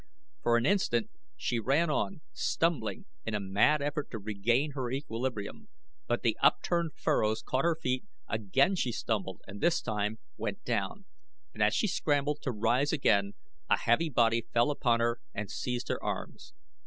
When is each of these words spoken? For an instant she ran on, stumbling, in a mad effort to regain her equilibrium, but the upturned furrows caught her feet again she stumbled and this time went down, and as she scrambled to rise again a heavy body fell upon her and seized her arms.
For 0.41 0.57
an 0.57 0.65
instant 0.65 1.11
she 1.37 1.59
ran 1.59 1.91
on, 1.91 2.21
stumbling, 2.33 3.05
in 3.23 3.35
a 3.35 3.39
mad 3.39 3.83
effort 3.83 4.09
to 4.09 4.17
regain 4.17 4.71
her 4.71 4.89
equilibrium, 4.89 5.67
but 6.07 6.23
the 6.23 6.35
upturned 6.41 6.93
furrows 6.95 7.43
caught 7.43 7.65
her 7.65 7.77
feet 7.79 8.05
again 8.27 8.75
she 8.75 8.91
stumbled 8.91 9.41
and 9.45 9.61
this 9.61 9.79
time 9.79 10.17
went 10.37 10.63
down, 10.63 11.05
and 11.53 11.61
as 11.61 11.75
she 11.75 11.85
scrambled 11.87 12.39
to 12.41 12.51
rise 12.51 12.91
again 12.91 13.33
a 13.69 13.77
heavy 13.77 14.09
body 14.09 14.41
fell 14.51 14.71
upon 14.71 15.01
her 15.01 15.19
and 15.35 15.51
seized 15.51 15.87
her 15.89 16.03
arms. 16.03 16.55